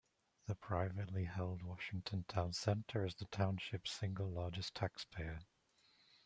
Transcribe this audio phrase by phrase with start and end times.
[0.47, 5.41] The privately held Washington Town Center is the township's single largest tax payer.